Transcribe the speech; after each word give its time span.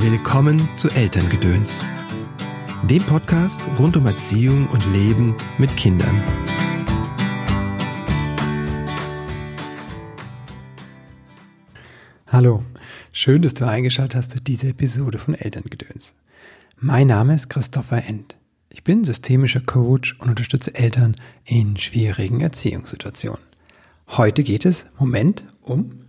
Willkommen 0.00 0.68
zu 0.76 0.88
Elterngedöns, 0.90 1.84
dem 2.88 3.02
Podcast 3.02 3.60
rund 3.80 3.96
um 3.96 4.06
Erziehung 4.06 4.68
und 4.68 4.86
Leben 4.92 5.36
mit 5.58 5.76
Kindern. 5.76 6.22
Hallo, 12.28 12.62
schön, 13.12 13.42
dass 13.42 13.54
du 13.54 13.66
eingeschaltet 13.66 14.14
hast 14.14 14.30
zu 14.30 14.40
dieser 14.40 14.68
Episode 14.68 15.18
von 15.18 15.34
Elterngedöns. 15.34 16.14
Mein 16.76 17.08
Name 17.08 17.34
ist 17.34 17.50
Christopher 17.50 18.04
End. 18.06 18.36
Ich 18.70 18.84
bin 18.84 19.02
systemischer 19.02 19.60
Coach 19.60 20.14
und 20.20 20.28
unterstütze 20.28 20.76
Eltern 20.76 21.16
in 21.44 21.76
schwierigen 21.76 22.40
Erziehungssituationen. 22.40 23.42
Heute 24.10 24.44
geht 24.44 24.64
es, 24.64 24.86
Moment, 24.96 25.42
um 25.60 26.04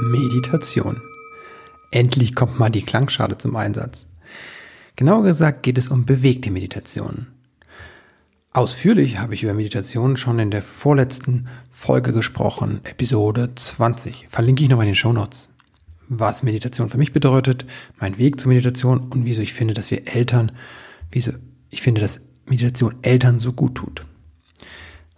Meditation. 0.00 1.00
Endlich 1.90 2.36
kommt 2.36 2.58
mal 2.58 2.70
die 2.70 2.82
Klangschale 2.82 3.36
zum 3.36 3.56
Einsatz. 3.56 4.06
Genauer 4.94 5.24
gesagt 5.24 5.64
geht 5.64 5.76
es 5.76 5.88
um 5.88 6.04
bewegte 6.04 6.52
Meditation. 6.52 7.26
Ausführlich 8.52 9.18
habe 9.18 9.34
ich 9.34 9.42
über 9.42 9.54
Meditation 9.54 10.16
schon 10.16 10.38
in 10.38 10.52
der 10.52 10.62
vorletzten 10.62 11.48
Folge 11.68 12.12
gesprochen, 12.12 12.80
Episode 12.84 13.50
20. 13.56 14.26
Verlinke 14.28 14.62
ich 14.62 14.68
noch 14.68 14.80
in 14.80 14.86
den 14.86 14.94
Show 14.94 15.12
Notes. 15.12 15.48
Was 16.08 16.44
Meditation 16.44 16.90
für 16.90 16.98
mich 16.98 17.12
bedeutet, 17.12 17.66
mein 17.98 18.18
Weg 18.18 18.38
zur 18.38 18.50
Meditation 18.50 19.00
und 19.00 19.24
wieso 19.24 19.42
ich 19.42 19.52
finde, 19.52 19.74
dass 19.74 19.90
wir 19.90 20.06
Eltern, 20.06 20.52
wieso 21.10 21.32
ich 21.70 21.82
finde, 21.82 22.00
dass 22.00 22.20
Meditation 22.46 22.94
Eltern 23.02 23.40
so 23.40 23.52
gut 23.52 23.74
tut. 23.74 24.04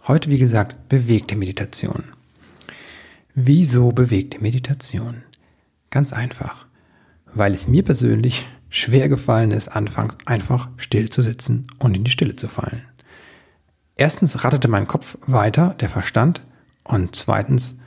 Heute, 0.07 0.31
wie 0.31 0.39
gesagt, 0.39 0.89
bewegte 0.89 1.35
Meditation. 1.35 2.03
Wieso 3.33 3.93
bewegte 3.93 4.39
Meditation? 4.41 5.23
Ganz 5.89 6.11
einfach, 6.11 6.65
weil 7.25 7.53
es 7.53 7.67
mir 7.67 7.83
persönlich 7.83 8.45
schwer 8.69 9.07
gefallen 9.07 9.51
ist, 9.51 9.69
anfangs 9.69 10.17
einfach 10.25 10.69
still 10.75 11.09
zu 11.09 11.21
sitzen 11.21 11.67
und 11.79 11.95
in 11.95 12.03
die 12.03 12.11
Stille 12.11 12.35
zu 12.35 12.49
fallen. 12.49 12.83
Erstens 13.95 14.43
ratterte 14.43 14.67
mein 14.67 14.87
Kopf 14.87 15.17
weiter, 15.27 15.75
der 15.79 15.89
Verstand, 15.89 16.41
und 16.83 17.15
zweitens 17.15 17.77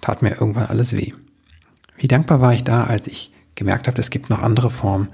tat 0.00 0.22
mir 0.22 0.40
irgendwann 0.40 0.66
alles 0.66 0.96
weh. 0.96 1.12
Wie 1.98 2.08
dankbar 2.08 2.40
war 2.40 2.54
ich 2.54 2.64
da, 2.64 2.84
als 2.84 3.08
ich 3.08 3.32
gemerkt 3.56 3.88
habe, 3.88 4.00
es 4.00 4.10
gibt 4.10 4.30
noch 4.30 4.42
andere 4.42 4.70
Formen, 4.70 5.08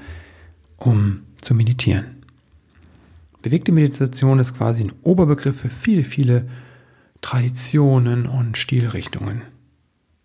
um 0.76 1.22
zu 1.40 1.54
meditieren. 1.54 2.22
Bewegte 3.40 3.72
Meditation 3.72 4.38
ist 4.38 4.56
quasi 4.56 4.84
ein 4.84 4.92
Oberbegriff 5.02 5.60
für 5.60 5.70
viele, 5.70 6.04
viele 6.04 6.48
Traditionen 7.22 8.26
und 8.26 8.58
Stilrichtungen. 8.58 9.42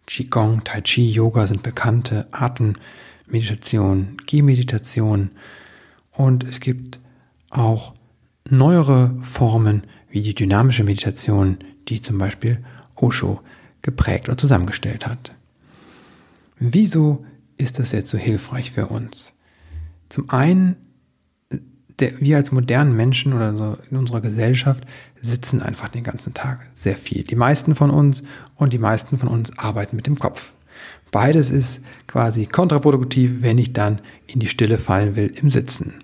Qigong, 0.08 0.64
Tai 0.64 0.81
Chi, 0.81 1.09
Yoga 1.09 1.48
sind 1.48 1.64
bekannte 1.64 2.28
Atemmeditation, 2.31 4.17
Gehmeditation 4.26 5.31
und 6.12 6.44
es 6.44 6.59
gibt 6.59 7.00
auch 7.50 7.94
neuere 8.50 9.16
Formen 9.22 9.84
wie 10.09 10.22
die 10.22 10.36
dynamische 10.36 10.84
Meditation, 10.84 11.59
die 11.88 12.02
zum 12.02 12.17
Beispiel 12.17 12.64
Osho 12.95 13.42
geprägt 13.82 14.28
oder 14.28 14.38
zusammengestellt 14.38 15.06
hat. 15.06 15.34
Wieso 16.59 17.26
ist 17.58 17.80
das 17.80 17.92
jetzt 17.92 18.09
so 18.09 18.17
hilfreich 18.17 18.72
für 18.72 18.88
uns? 18.88 19.38
Zum 20.09 20.30
einen 20.30 20.78
der, 22.00 22.20
wir 22.20 22.38
als 22.38 22.52
modernen 22.52 22.95
Menschen 22.95 23.34
oder 23.34 23.56
so 23.56 23.78
in 23.90 23.98
unserer 23.98 24.22
Gesellschaft 24.22 24.84
sitzen 25.22 25.62
einfach 25.62 25.88
den 25.88 26.04
ganzen 26.04 26.34
Tag 26.34 26.59
sehr 26.73 26.95
viel. 26.95 27.23
Die 27.23 27.36
meisten 27.36 27.76
von 27.76 27.89
uns 27.89 28.23
und 28.56 28.73
die 28.73 28.78
meisten 28.78 29.17
von 29.17 29.30
uns 29.30 29.58
arbeiten 29.58 29.95
mit 29.95 30.08
dem 30.08 30.20
Kopf. 30.20 30.52
Beides 31.12 31.50
ist 31.50 31.81
quasi 32.06 32.45
kontraproduktiv, 32.45 33.42
wenn 33.42 33.58
ich 33.58 33.73
dann 33.73 34.02
in 34.28 34.39
die 34.39 34.48
Stille 34.48 34.78
fallen 34.78 35.16
will 35.16 35.34
im 35.42 35.50
Sitzen. 35.50 35.95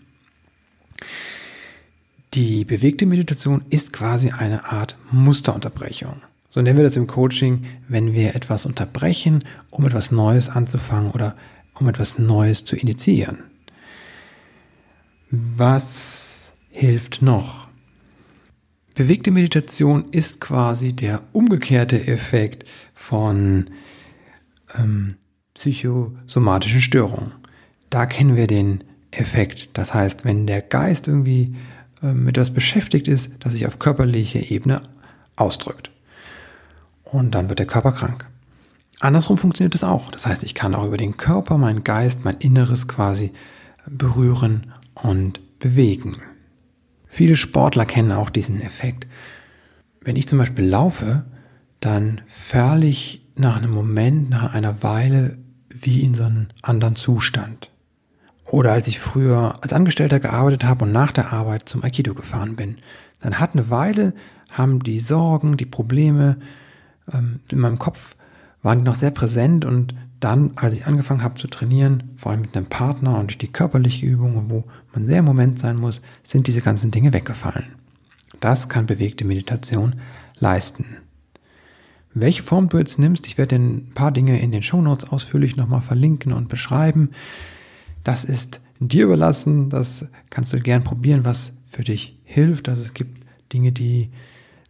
Die 2.33 2.65
bewegte 2.65 3.05
Meditation 3.05 3.63
ist 3.69 3.93
quasi 3.93 4.31
eine 4.31 4.71
Art 4.71 4.97
Musterunterbrechung. 5.11 6.23
So 6.49 6.61
nennen 6.61 6.77
wir 6.77 6.83
das 6.83 6.97
im 6.97 7.07
Coaching, 7.07 7.65
wenn 7.87 8.13
wir 8.13 8.35
etwas 8.35 8.65
unterbrechen, 8.65 9.43
um 9.69 9.85
etwas 9.85 10.11
Neues 10.11 10.49
anzufangen 10.49 11.11
oder 11.11 11.35
um 11.75 11.87
etwas 11.87 12.17
Neues 12.17 12.63
zu 12.63 12.75
initiieren. 12.75 13.43
Was 15.35 16.51
hilft 16.69 17.23
noch? 17.23 17.67
Bewegte 18.93 19.31
Meditation 19.31 20.05
ist 20.11 20.39
quasi 20.39 20.93
der 20.93 21.23
umgekehrte 21.31 22.05
Effekt 22.05 22.69
von 22.93 23.71
ähm, 24.77 25.15
psychosomatischen 25.55 26.81
Störungen. 26.81 27.31
Da 27.89 28.05
kennen 28.05 28.35
wir 28.35 28.45
den 28.45 28.83
Effekt. 29.09 29.69
Das 29.73 29.95
heißt, 29.95 30.23
wenn 30.23 30.45
der 30.45 30.61
Geist 30.61 31.07
irgendwie 31.07 31.55
äh, 32.03 32.13
mit 32.13 32.37
etwas 32.37 32.53
beschäftigt 32.53 33.07
ist, 33.07 33.31
das 33.39 33.53
sich 33.53 33.65
auf 33.65 33.79
körperlicher 33.79 34.51
Ebene 34.51 34.83
ausdrückt. 35.35 35.89
Und 37.05 37.31
dann 37.31 37.49
wird 37.49 37.57
der 37.57 37.65
Körper 37.65 37.93
krank. 37.93 38.27
Andersrum 38.99 39.39
funktioniert 39.39 39.73
es 39.73 39.83
auch. 39.83 40.11
Das 40.11 40.27
heißt, 40.27 40.43
ich 40.43 40.53
kann 40.53 40.75
auch 40.75 40.85
über 40.85 40.97
den 40.97 41.17
Körper, 41.17 41.57
meinen 41.57 41.83
Geist, 41.83 42.23
mein 42.23 42.37
Inneres 42.37 42.87
quasi 42.87 43.31
berühren 43.87 44.71
und 44.95 45.59
bewegen. 45.59 46.17
Viele 47.07 47.35
Sportler 47.35 47.85
kennen 47.85 48.11
auch 48.11 48.29
diesen 48.29 48.61
Effekt. 48.61 49.07
Wenn 50.01 50.15
ich 50.15 50.27
zum 50.27 50.39
Beispiel 50.39 50.65
laufe, 50.65 51.25
dann 51.79 52.21
verle 52.25 52.87
ich 52.87 53.27
nach 53.35 53.57
einem 53.57 53.71
Moment, 53.71 54.29
nach 54.29 54.53
einer 54.53 54.83
Weile 54.83 55.37
wie 55.69 56.01
in 56.01 56.13
so 56.13 56.23
einen 56.23 56.47
anderen 56.61 56.95
Zustand. 56.95 57.71
Oder 58.45 58.73
als 58.73 58.87
ich 58.87 58.99
früher 58.99 59.59
als 59.61 59.73
Angestellter 59.73 60.19
gearbeitet 60.19 60.65
habe 60.65 60.85
und 60.85 60.91
nach 60.91 61.11
der 61.11 61.31
Arbeit 61.31 61.67
zum 61.67 61.83
Aikido 61.83 62.13
gefahren 62.13 62.55
bin, 62.55 62.77
dann 63.21 63.39
hat 63.39 63.53
eine 63.53 63.69
Weile, 63.69 64.13
haben 64.49 64.81
die 64.83 64.99
Sorgen, 64.99 65.57
die 65.57 65.65
Probleme 65.65 66.37
ähm, 67.11 67.39
in 67.51 67.59
meinem 67.59 67.79
Kopf 67.79 68.15
waren 68.61 68.83
noch 68.83 68.95
sehr 68.95 69.11
präsent 69.11 69.65
und 69.65 69.95
dann, 70.23 70.51
als 70.55 70.73
ich 70.73 70.85
angefangen 70.85 71.23
habe 71.23 71.39
zu 71.39 71.47
trainieren, 71.47 72.03
vor 72.15 72.31
allem 72.31 72.41
mit 72.41 72.55
einem 72.55 72.67
Partner 72.67 73.19
und 73.19 73.41
die 73.41 73.51
körperliche 73.51 74.05
Übung, 74.05 74.49
wo 74.49 74.63
man 74.93 75.03
sehr 75.05 75.19
im 75.19 75.25
Moment 75.25 75.59
sein 75.59 75.75
muss, 75.75 76.01
sind 76.23 76.47
diese 76.47 76.61
ganzen 76.61 76.91
Dinge 76.91 77.13
weggefallen. 77.13 77.73
Das 78.39 78.69
kann 78.69 78.85
bewegte 78.85 79.25
Meditation 79.25 79.95
leisten. 80.39 80.97
Welche 82.13 82.43
Form 82.43 82.69
du 82.69 82.77
jetzt 82.77 82.99
nimmst, 82.99 83.25
ich 83.25 83.37
werde 83.37 83.55
ein 83.55 83.91
paar 83.95 84.11
Dinge 84.11 84.39
in 84.39 84.51
den 84.51 84.63
Shownotes 84.63 85.09
ausführlich 85.09 85.57
nochmal 85.57 85.81
verlinken 85.81 86.31
und 86.31 86.47
beschreiben. 86.47 87.09
Das 88.03 88.23
ist 88.23 88.61
dir 88.79 89.05
überlassen, 89.05 89.69
das 89.69 90.05
kannst 90.29 90.53
du 90.53 90.59
gern 90.59 90.83
probieren, 90.83 91.25
was 91.25 91.53
für 91.65 91.83
dich 91.83 92.17
hilft. 92.23 92.69
Also 92.69 92.81
es 92.83 92.93
gibt 92.93 93.25
Dinge, 93.51 93.71
die 93.71 94.09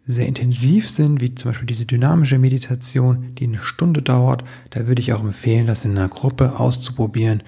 sehr 0.06 0.28
intensiv 0.28 0.90
sind, 0.90 1.22
wie 1.22 1.34
zum 1.34 1.50
Beispiel 1.50 1.66
diese 1.66 1.86
dynamische 1.86 2.38
Meditation, 2.38 3.34
die 3.36 3.46
eine 3.46 3.64
Stunde 3.64 4.02
dauert, 4.02 4.44
da 4.72 4.86
würde 4.88 5.02
ich 5.02 5.14
auch 5.14 5.22
empfehlen, 5.22 5.68
das 5.68 5.86
in 5.86 5.91
einer 5.91 6.09
Gruppe 6.09 6.59
auszuprobieren. 6.59 7.44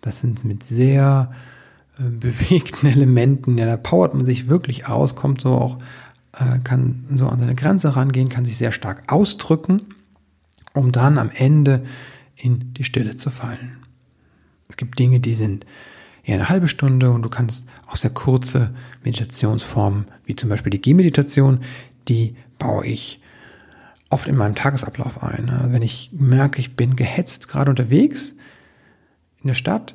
Das 0.00 0.20
sind 0.20 0.44
mit 0.44 0.62
sehr 0.62 1.30
äh, 1.98 2.02
bewegten 2.02 2.86
Elementen, 2.90 3.58
ja, 3.58 3.66
da 3.66 3.76
powert 3.76 4.14
man 4.14 4.24
sich 4.24 4.48
wirklich 4.48 4.86
aus, 4.88 5.14
kommt 5.14 5.40
so 5.40 5.50
auch, 5.50 5.78
äh, 6.32 6.58
kann 6.64 7.04
so 7.14 7.28
an 7.28 7.38
seine 7.38 7.54
Grenze 7.54 7.94
rangehen, 7.94 8.28
kann 8.28 8.44
sich 8.44 8.56
sehr 8.56 8.72
stark 8.72 9.12
ausdrücken, 9.12 9.82
um 10.74 10.90
dann 10.90 11.16
am 11.16 11.30
Ende 11.32 11.84
in 12.34 12.74
die 12.74 12.84
Stille 12.84 13.16
zu 13.16 13.30
fallen. 13.30 13.76
Es 14.68 14.76
gibt 14.76 14.98
Dinge, 14.98 15.20
die 15.20 15.34
sind 15.34 15.64
eher 16.24 16.36
eine 16.36 16.48
halbe 16.48 16.68
Stunde 16.68 17.10
und 17.10 17.22
du 17.22 17.28
kannst 17.28 17.68
auch 17.86 17.96
sehr 17.96 18.10
kurze 18.10 18.72
Meditationsformen, 19.04 20.06
wie 20.24 20.36
zum 20.36 20.48
Beispiel 20.48 20.70
die 20.70 20.80
Gehmeditation, 20.80 21.60
die 22.08 22.36
baue 22.58 22.86
ich 22.86 23.20
oft 24.10 24.26
in 24.26 24.36
meinem 24.36 24.54
Tagesablauf 24.54 25.22
ein. 25.22 25.46
Ne? 25.46 25.68
Wenn 25.70 25.82
ich 25.82 26.10
merke, 26.12 26.60
ich 26.60 26.76
bin 26.76 26.96
gehetzt 26.96 27.48
gerade 27.48 27.70
unterwegs 27.70 28.34
in 29.40 29.48
der 29.48 29.54
Stadt 29.54 29.94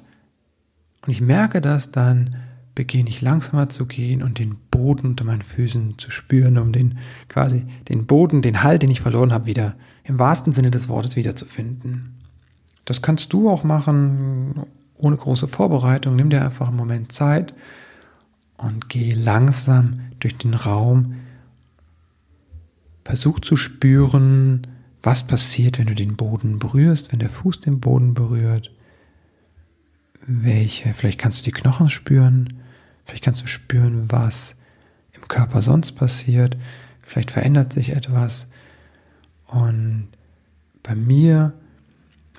und 1.06 1.12
ich 1.12 1.22
merke 1.22 1.62
das, 1.62 1.92
dann 1.92 2.38
beginne 2.74 3.10
ich 3.10 3.22
langsamer 3.22 3.70
zu 3.70 3.86
gehen 3.86 4.22
und 4.22 4.38
den 4.38 4.58
Boden 4.70 5.08
unter 5.08 5.24
meinen 5.24 5.42
Füßen 5.42 5.98
zu 5.98 6.12
spüren, 6.12 6.58
um 6.58 6.72
den 6.72 6.98
quasi 7.30 7.66
den 7.88 8.06
Boden, 8.06 8.42
den 8.42 8.64
Halt, 8.64 8.82
den 8.82 8.92
ich 8.92 9.02
verloren 9.02 9.32
habe, 9.32 9.46
wieder 9.46 9.76
im 10.04 10.20
wahrsten 10.20 10.52
Sinne 10.52 10.72
des 10.72 10.90
Wortes 10.90 11.16
wiederzufinden. 11.16 12.16
Das 12.84 13.02
kannst 13.02 13.32
du 13.34 13.50
auch 13.50 13.64
machen 13.64 14.66
ohne 14.98 15.16
große 15.16 15.48
Vorbereitung. 15.48 16.16
Nimm 16.16 16.30
dir 16.30 16.44
einfach 16.44 16.68
einen 16.68 16.78
Moment 16.78 17.12
Zeit 17.12 17.54
und 18.58 18.90
geh 18.90 19.12
langsam 19.12 20.02
durch 20.20 20.38
den 20.38 20.54
Raum 20.54 21.16
Versuch 23.06 23.40
zu 23.40 23.56
spüren, 23.56 24.66
was 25.04 25.28
passiert, 25.28 25.78
wenn 25.78 25.86
du 25.86 25.94
den 25.94 26.16
Boden 26.16 26.58
berührst, 26.58 27.12
wenn 27.12 27.20
der 27.20 27.30
Fuß 27.30 27.60
den 27.60 27.80
Boden 27.80 28.16
berührt. 28.16 28.72
Welche, 30.26 30.92
vielleicht 30.96 31.20
kannst 31.20 31.40
du 31.40 31.44
die 31.46 31.52
Knochen 31.52 31.88
spüren, 31.88 32.62
vielleicht 33.06 33.24
kannst 33.24 33.44
du 33.44 33.48
spüren, 33.48 34.12
was 34.12 34.56
im 35.14 35.28
Körper 35.28 35.62
sonst 35.62 35.92
passiert, 35.92 36.58
vielleicht 37.04 37.30
verändert 37.30 37.72
sich 37.72 37.90
etwas. 37.90 38.50
Und 39.46 40.08
bei 40.82 40.96
mir, 40.96 41.54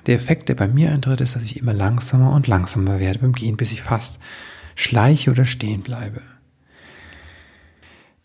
der 0.05 0.15
Effekt, 0.15 0.49
der 0.49 0.55
bei 0.55 0.67
mir 0.67 0.91
eintritt, 0.91 1.21
ist, 1.21 1.37
dass 1.37 1.43
ich 1.43 1.55
immer 1.55 1.73
langsamer 1.73 2.33
und 2.33 2.47
langsamer 2.47 2.99
werde 2.99 3.19
beim 3.19 3.31
Gehen, 3.31 3.55
bis 3.55 3.71
ich 3.71 3.81
fast 3.81 4.19
schleiche 4.75 5.31
oder 5.31 5.45
stehen 5.45 5.81
bleibe. 5.81 6.21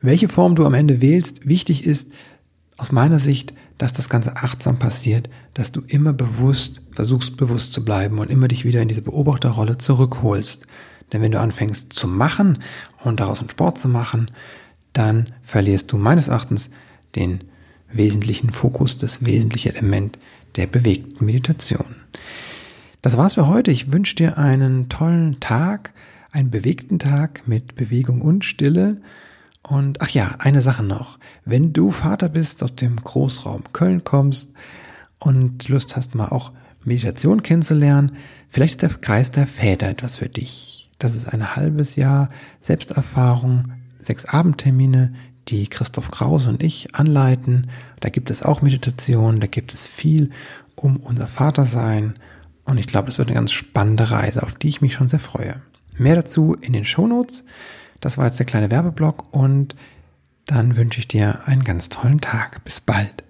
Welche 0.00 0.26
Form 0.26 0.56
du 0.56 0.66
am 0.66 0.74
Ende 0.74 1.00
wählst, 1.00 1.48
wichtig 1.48 1.86
ist 1.86 2.12
aus 2.82 2.90
meiner 2.90 3.20
Sicht, 3.20 3.54
dass 3.78 3.92
das 3.92 4.08
Ganze 4.08 4.36
achtsam 4.36 4.80
passiert, 4.80 5.30
dass 5.54 5.70
du 5.70 5.82
immer 5.86 6.12
bewusst 6.12 6.82
versuchst, 6.90 7.36
bewusst 7.36 7.72
zu 7.72 7.84
bleiben 7.84 8.18
und 8.18 8.28
immer 8.28 8.48
dich 8.48 8.64
wieder 8.64 8.82
in 8.82 8.88
diese 8.88 9.02
Beobachterrolle 9.02 9.78
zurückholst. 9.78 10.66
Denn 11.12 11.22
wenn 11.22 11.30
du 11.30 11.38
anfängst 11.38 11.92
zu 11.92 12.08
machen 12.08 12.58
und 13.04 13.20
daraus 13.20 13.38
einen 13.38 13.50
Sport 13.50 13.78
zu 13.78 13.88
machen, 13.88 14.32
dann 14.94 15.26
verlierst 15.42 15.92
du 15.92 15.96
meines 15.96 16.26
Erachtens 16.26 16.70
den 17.14 17.44
wesentlichen 17.92 18.50
Fokus, 18.50 18.96
das 18.96 19.24
wesentliche 19.24 19.68
Element 19.68 20.18
der 20.56 20.66
bewegten 20.66 21.24
Meditation. 21.24 21.94
Das 23.00 23.16
war's 23.16 23.34
für 23.34 23.46
heute. 23.46 23.70
Ich 23.70 23.92
wünsche 23.92 24.16
dir 24.16 24.38
einen 24.38 24.88
tollen 24.88 25.38
Tag, 25.38 25.92
einen 26.32 26.50
bewegten 26.50 26.98
Tag 26.98 27.46
mit 27.46 27.76
Bewegung 27.76 28.22
und 28.22 28.44
Stille. 28.44 28.96
Und 29.62 30.00
ach 30.00 30.10
ja, 30.10 30.36
eine 30.38 30.60
Sache 30.60 30.82
noch. 30.82 31.18
Wenn 31.44 31.72
du 31.72 31.90
Vater 31.90 32.28
bist, 32.28 32.62
aus 32.62 32.74
dem 32.74 32.96
Großraum 32.96 33.64
Köln 33.72 34.02
kommst 34.04 34.50
und 35.18 35.68
Lust 35.68 35.96
hast, 35.96 36.14
mal 36.14 36.28
auch 36.28 36.52
Meditation 36.84 37.42
kennenzulernen, 37.42 38.16
vielleicht 38.48 38.82
ist 38.82 38.82
der 38.82 39.00
Kreis 39.00 39.30
der 39.30 39.46
Väter 39.46 39.88
etwas 39.88 40.18
für 40.18 40.28
dich. 40.28 40.88
Das 40.98 41.14
ist 41.14 41.32
ein 41.32 41.54
halbes 41.56 41.96
Jahr 41.96 42.28
Selbsterfahrung, 42.60 43.72
sechs 44.00 44.24
Abendtermine, 44.24 45.12
die 45.48 45.66
Christoph 45.66 46.10
Krause 46.10 46.50
und 46.50 46.62
ich 46.62 46.94
anleiten. 46.94 47.68
Da 48.00 48.08
gibt 48.08 48.30
es 48.30 48.42
auch 48.42 48.62
Meditation, 48.62 49.40
da 49.40 49.46
gibt 49.46 49.74
es 49.74 49.86
viel 49.86 50.30
um 50.74 50.96
unser 50.98 51.26
Vatersein. 51.26 52.14
Und 52.64 52.78
ich 52.78 52.86
glaube, 52.86 53.06
das 53.06 53.18
wird 53.18 53.28
eine 53.28 53.36
ganz 53.36 53.52
spannende 53.52 54.10
Reise, 54.10 54.42
auf 54.42 54.56
die 54.56 54.68
ich 54.68 54.80
mich 54.80 54.94
schon 54.94 55.08
sehr 55.08 55.18
freue. 55.18 55.60
Mehr 55.98 56.16
dazu 56.16 56.54
in 56.54 56.72
den 56.72 56.84
Shownotes. 56.84 57.44
Das 58.02 58.18
war 58.18 58.26
jetzt 58.26 58.38
der 58.38 58.46
kleine 58.46 58.70
Werbeblock 58.70 59.32
und 59.32 59.74
dann 60.46 60.76
wünsche 60.76 60.98
ich 60.98 61.08
dir 61.08 61.40
einen 61.46 61.64
ganz 61.64 61.88
tollen 61.88 62.20
Tag. 62.20 62.62
Bis 62.64 62.80
bald. 62.80 63.22